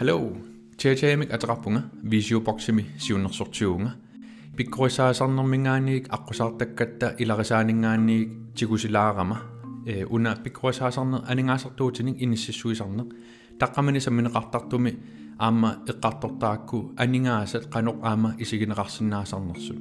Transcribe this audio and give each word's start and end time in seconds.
Hallo. 0.00 0.32
Tjejamik 0.80 1.28
ataqarpunga 1.28 1.80
visioboximi 2.10 2.86
siunnersortiuunga. 2.96 3.90
Pikkurisaasaarnermingaaniik 4.56 6.08
аққусаартаккатта 6.16 7.10
иларисаанингааниик 7.18 8.30
тигусилаарама 8.56 9.36
э 9.86 10.06
уна 10.08 10.32
pikkurisaasaarner 10.44 11.20
анингаасартуутиник 11.30 12.16
иниссиссуисарнеқ 12.24 13.08
таққамани 13.60 14.00
самминеқартартуми 14.06 14.92
аама 15.38 15.70
эққартортаакку 15.90 16.78
анингаасат 16.96 17.64
қаноқ 17.74 17.96
аама 18.02 18.34
исигинеқарсинаасарнерсут 18.38 19.78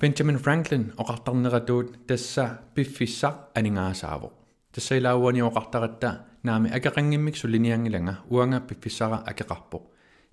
Benjamin 0.00 0.38
Franklin 0.44 0.84
оқартарнератуут 1.02 2.06
тасса 2.08 2.46
пиффиссақ 2.74 3.36
анингаасаавоқ 3.54 4.43
тассаилаауани 4.74 5.40
оқартаратта 5.40 6.26
наами 6.42 6.68
акеқангиммик 6.70 7.36
сулиниангиланга 7.36 8.18
уанга 8.28 8.60
пиффиссара 8.60 9.22
акеқарпоқ 9.26 9.82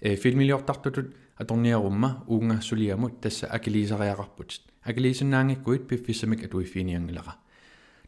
э 0.01 0.15
филмилиортартутут 0.15 1.15
аторниарумма 1.37 2.23
уунга 2.27 2.61
сулиамут 2.61 3.21
тасса 3.21 3.45
акилисариақарпут 3.47 4.61
акилисиннаангиккуит 4.83 5.87
пиффиссамик 5.87 6.43
атуиффиниангилара 6.45 7.35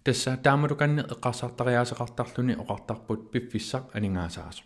тасса 0.04 0.38
таамалуканне 0.38 1.04
эққарсартариаасеқартарлуни 1.04 2.56
оқартарпут 2.64 3.32
пиффиссақ 3.32 3.84
анингаасаасо 3.94 4.64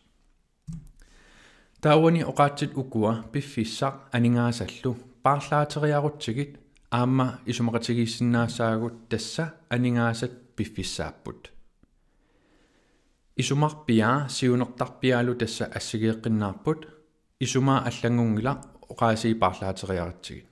таауани 1.82 2.22
оқаатсит 2.24 2.78
укуа 2.78 3.26
пиффиссақ 3.34 3.96
анингаасаллу 4.12 4.98
paarlaateriarutsigit 5.24 6.58
аама 6.92 7.40
исумақатигииссиннаассаагут 7.46 9.10
тасса 9.10 9.54
анингаасат 9.70 10.32
пиффиссааппут 10.56 11.52
исумарпиа 13.38 14.28
сиунертарпиалу 14.30 15.36
тасса 15.36 15.66
ассигеэққиннаарпут 15.66 16.88
исумаа 17.40 17.86
аллангунгила 17.90 18.62
оқаасии 18.90 19.34
паарлаатериаратсигит 19.34 20.48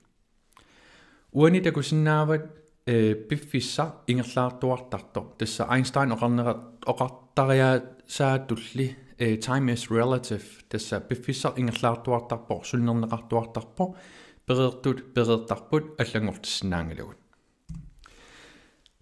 уани 1.32 1.62
такусиннаават 1.62 2.46
э 2.86 3.16
пиффисса 3.16 3.96
ингерлаартуартарто 4.08 5.22
тасса 5.38 5.68
Einstein 5.70 6.14
оқарнера 6.16 6.54
оқартариа 6.86 7.84
саатулли 8.08 8.96
э 9.18 9.38
time 9.38 9.74
is 9.74 9.90
relative. 9.90 10.46
Тасса 10.70 11.00
пиффисса 11.00 11.54
ингерлаартуартарпо 11.58 12.62
сулнернеқартуартарпо 12.64 13.96
перертут 14.46 15.14
перертарпут 15.14 16.00
аллангортиссиннаангалагут 16.00 17.18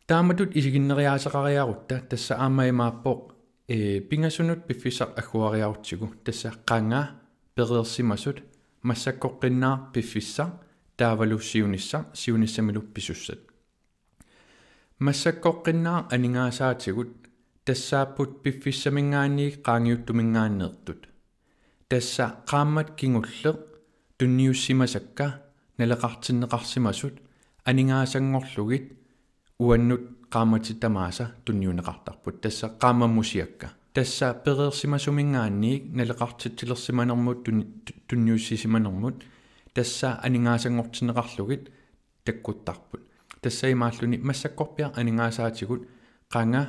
тааматут 0.07 0.55
исигиннериаасеқариарутта 0.55 1.99
тасса 2.09 2.35
аамаимааппоқ 2.35 3.32
э 3.67 4.02
пингасунут 4.02 4.67
пиффисақ 4.67 5.17
аггуариарутсигу 5.17 6.08
тасса 6.25 6.53
қанга 6.66 7.11
перерсимасут 7.56 8.44
массаккоққиннаа 8.83 9.92
пиффисса 9.94 10.61
таавалу 10.97 11.39
сиунисса 11.39 12.08
сиуниссамилу 12.14 12.81
писуссат. 12.81 13.39
Массаккоққиннаа 15.00 16.08
анингаасаатигут 16.11 17.11
тассааппут 17.66 18.44
пиффиссамингаанниик 18.44 19.64
qaangiuttумингааннеэртут 19.66 21.08
тасса 21.88 22.44
qaammat 22.50 22.95
кингуллеқ 23.00 23.58
тунниуссимасакка 24.17 25.41
налеқартиннеқарсимасут 25.78 27.16
анингаасангорлугит 27.64 28.86
уаннут 29.58 30.22
qaammatitamaasa 30.33 31.25
tunniuneqartarput 31.45 32.35
tassa 32.41 32.67
qaamammusiakka 32.81 33.67
tassa 33.94 34.27
pereersimasumингаанниик 34.45 35.83
налеқартитсилерсиманермут 35.97 37.39
tunniussisimanermut 38.07 39.17
тасса 39.73 40.09
анингаасангортинеқарлугит 40.25 41.63
таккуттарпут 42.25 43.01
тассаимааллуни 43.41 44.17
массаккорпиа 44.17 44.88
анингаасаатигут 44.99 45.81
qanga 46.33 46.61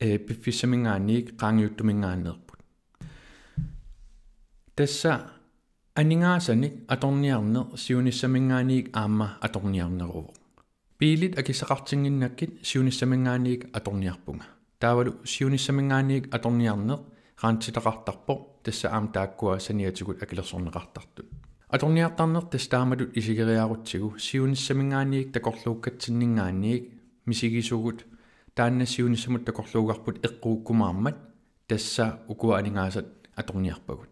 э 0.00 0.18
пиффиссамингаанниик 0.26 1.26
qaangiuttумингааннерпут 1.40 2.60
тасса 4.76 5.12
анингаасаник 5.94 6.74
аторниарнер 6.94 7.64
сиуниссамингаанниик 7.82 8.86
аама 8.96 9.36
аторниарнеруво 9.40 10.39
пилит 11.00 11.38
акисақартингиннаккит 11.38 12.50
сиуниссамингаанниик 12.62 13.74
аторниарпунга 13.74 14.44
таавалу 14.78 15.12
сиуниссамингаанниик 15.24 16.34
аторниарнеқ 16.34 17.00
раантитақартарпо 17.42 18.34
тасса 18.62 18.90
аам 18.90 19.08
тааккуа 19.08 19.58
саниатигут 19.58 20.22
акилерсорнеқартартут. 20.22 21.26
Аторниартарнер 21.68 22.42
тастаамалут 22.42 23.16
исигериарутсигу 23.16 24.18
сиуниссамингаанниик 24.18 25.32
такорлууккатсиннингаанниик 25.32 26.92
мисигисугут. 27.24 28.04
Таанна 28.54 28.84
сиуниссамут 28.84 29.46
такорлуугарпут 29.46 30.22
эққууккумаармат 30.26 31.16
тасса 31.66 32.20
укуа 32.28 32.58
анингаасат 32.58 33.06
аторниарпагут 33.34 34.10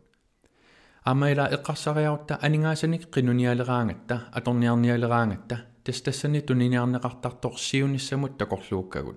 амайла 1.05 1.49
эққарсариарутта 1.53 2.39
анингаасаник 2.41 3.11
қинуниалераангатта 3.15 4.29
аторниарниалераангатта 4.33 5.65
тастассани 5.89 6.41
туниниарнеқартартор 6.43 7.57
сиуниссамут 7.57 8.37
такорлууккагут 8.37 9.17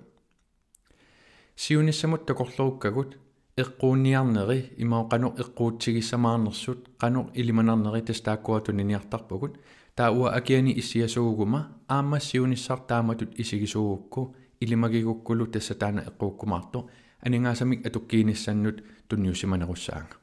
сиуниссамут 1.58 2.26
такорлууккагут 2.26 3.18
эққуунниарнери 3.58 4.72
имаоқано 4.78 5.36
эққуутсигиссамаарнерсут 5.42 6.80
қано 6.98 7.30
илиманарнери 7.34 8.02
тастааккуатунниниартарпагут 8.06 9.60
таауа 9.96 10.32
акиани 10.32 10.72
иссиасуугума 10.80 11.62
аамассиунissar 11.90 12.80
тааматут 12.88 13.38
исигисуугукку 13.38 14.36
илимагигуккулу 14.62 15.48
тассатаана 15.48 16.06
эққууккумаарто 16.10 16.90
анингаасамик 17.20 17.86
атуккииниссаннут 17.86 18.78
тунниусиманеруссаанга 19.10 20.16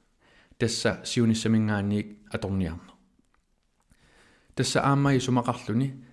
тасса 0.57 1.03
сиуниссамингаанниик 1.05 2.09
аторниарнер 2.33 2.95
тасса 4.55 4.81
аамаи 4.81 5.19
сумақарлуни 5.19 6.08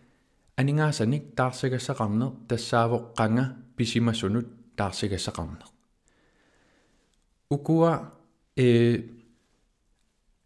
анингаасаник 0.57 1.35
таарсагассақарнер 1.35 2.31
тассаавоққанга 2.47 3.55
писимасунут 3.77 4.47
таарсагассақарнер 4.77 5.65
укуа 7.49 8.11
э 8.55 9.03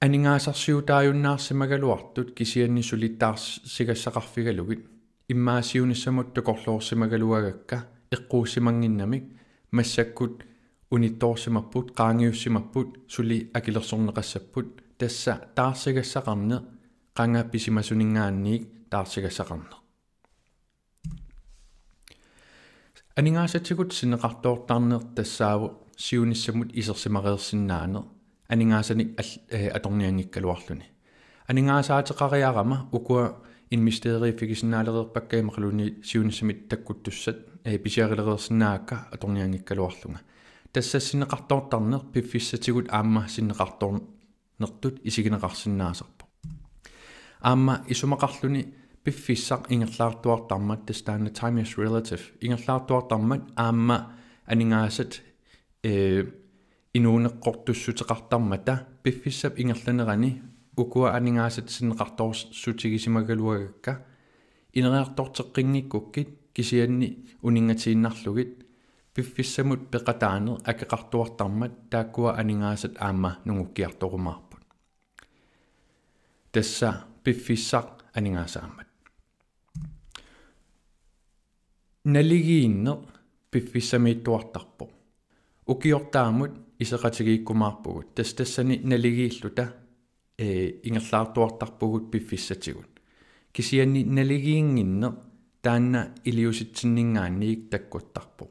анингаасарсиутааюннаарсимагалуартут 0.02 2.34
кисианни 2.34 2.82
сулиттаарс 2.82 3.62
сигассақарфигалугит 3.66 4.86
иммаасиунissамут 5.28 6.34
токорлоорсимагалуагакка 6.34 7.86
эққууссимангиннамик 8.12 9.24
массаккут 9.72 10.46
унитторсимаппут 10.90 11.92
qaangiussimapput 12.00 12.90
сули 13.08 13.52
акилерсорнеқассаппут 13.54 14.68
тасса 14.98 15.42
таарсигассақарне 15.56 16.58
qanga 17.14 17.44
писимасунингаанниик 17.52 18.64
таарсигассақарне 18.90 19.79
анингаасатсигут 23.20 23.92
синеқартоортаарнеэр 23.92 25.04
тассааву 25.16 25.68
сиуниссамут 25.98 26.70
исерсимареерсиннаанер 26.74 28.04
анингаасаник 28.48 29.20
аторниангиккалуарлуни 29.78 30.86
анингаасаатеқариарама 31.52 32.78
укуа 32.94 33.24
инмистерификисиннаалерерпаккаимақлуни 33.72 36.02
сиуниссамит 36.02 36.70
таккуттуссат 36.70 37.38
э 37.66 37.78
писиарилереерсинаакка 37.78 39.08
аторниангиккалуарлунга 39.12 40.22
тассассинеқартоортарнер 40.72 42.00
пиффиссатигут 42.14 42.88
аама 42.90 43.28
синнеқарторнертут 43.28 45.02
исигинеқарсинаасерпо 45.04 46.26
аама 47.42 47.84
исумақарлуни 47.90 48.74
пиффиссақ 49.10 49.74
ингерлаартуартармат 49.74 50.86
тастаана 50.86 51.30
time 51.30 51.62
is 51.64 51.78
relative. 51.78 52.22
Ингерлаартуартармат 52.42 53.42
аама 53.56 54.14
анингаасат 54.46 55.22
э 55.84 56.26
инуунеққортуссутеқартармата 56.94 58.86
пиффиссап 59.04 59.60
ингерланерани 59.60 60.42
укуа 60.78 61.16
анингаасат 61.18 61.70
синнеқарторсутигисимагалуагакка 61.70 64.06
инериартортеққингиккуккит 64.74 66.30
кисианни 66.54 67.26
унингатииннарлугит 67.42 68.66
пиффиссамут 69.16 69.90
пеқатаанер 69.92 70.62
акеқартуартармат 70.72 71.72
тааккуа 71.90 72.32
анингаасат 72.38 72.94
аама 73.00 73.38
нугуккиарторумаарпут 73.46 74.62
тасса 76.52 77.06
пиффиссақ 77.24 77.88
анингаасаамат 78.14 78.89
налигииннер 82.06 82.98
пиффиссамииттуартарпо 83.52 84.90
укиортаамут 85.66 86.52
исеқатигииккумаарпугут 86.80 88.16
тас 88.16 88.34
тассани 88.34 88.80
налигииллута 88.84 89.76
э 90.38 90.80
ингерлаартуартарпугут 90.84 92.12
пиффиссатигут 92.12 93.02
кисианни 93.52 94.04
налигиингинне 94.04 95.12
таанна 95.62 96.16
илиуситсиннингаанниик 96.24 97.70
таккуттарпу 97.70 98.50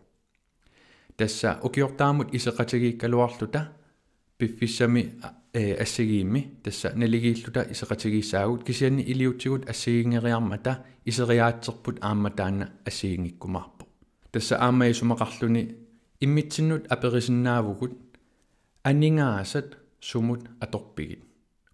тасса 1.17 1.59
укиортаамут 1.63 2.35
исеқатигииккалуарлута 2.35 3.73
пиффиссами 4.37 5.15
э 5.23 5.38
ассигиимми 5.55 6.59
тасса 6.63 6.93
налигииллута 6.95 7.63
исеқатигиссаагут 7.71 8.65
кисианни 8.65 9.03
илиутсигут 9.03 9.69
ассигингериармата 9.69 10.85
исериаатсерпут 11.05 11.99
аама 12.03 12.31
таанна 12.31 12.73
ассигингиккумаарпу 12.85 13.87
тасса 14.31 14.57
аамаи 14.57 14.93
сумақарлуни 14.93 15.77
иммитсиннут 16.21 16.87
аперисиннаавугут 16.93 17.93
анингаасат 18.83 19.79
сумут 20.01 20.43
аторпигит 20.61 21.25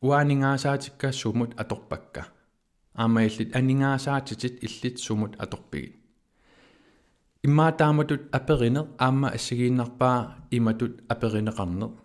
уаанигаасаатикка 0.01 1.13
сумут 1.13 1.51
аторпакка 1.57 2.27
аамаиллит 2.95 3.57
анингаасаатитит 3.57 4.63
иллит 4.65 4.99
сумут 4.99 5.35
аторпигит 5.39 5.97
иммаатааматут 7.43 8.23
аперинеq 8.33 8.87
аама 8.99 9.29
ассигииннарпаа 9.31 10.37
иматут 10.51 11.03
аперинеqarneq 11.09 12.04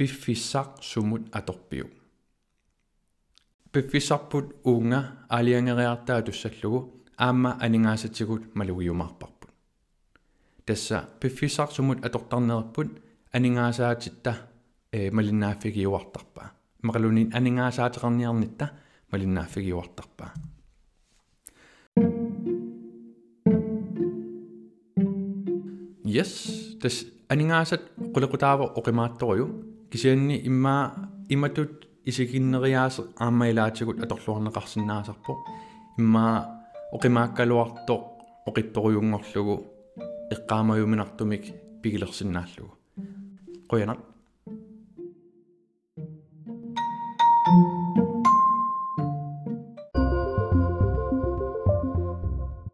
пиффиссақ 0.00 0.80
сумут 0.80 1.28
аторпиу 1.30 1.90
пиффисарпут 3.70 4.46
уунга 4.64 5.00
алиангериартаа 5.28 6.22
туссаллугу 6.22 7.04
аама 7.18 7.58
анингаасатигут 7.60 8.54
малугиумаарпарпут 8.54 9.50
тасса 10.64 11.06
пиффисақ 11.20 11.70
сумут 11.72 12.02
атортарнерпут 12.06 12.88
анингаасаатитта 13.30 14.32
э 14.90 15.10
малиннааффигиуартарпаа 15.10 16.48
мақалунин 16.82 17.28
анингаасаатеқарниарнитта 17.38 18.70
малиннааффигиуартарпаа 19.12 20.32
yes 26.16 26.32
тас 26.80 27.04
анингаасат 27.28 27.82
qulaqutaavo 28.14 28.64
oqimaattoruyu 28.80 29.69
кисианни 29.90 30.36
иммаа 30.50 30.82
иматут 31.28 31.88
исигиннериаасе 32.04 33.02
аамаилаатигут 33.24 33.98
аторлуарнеқарсинаасарпо 34.04 35.32
иммаа 35.98 36.36
оқимааккалуарто 36.96 37.94
оқитторуюнгорлугу 38.48 39.56
эққаамаюминартумик 40.34 41.44
пигилерсинааллугу 41.82 42.74
қуянақ 43.70 43.98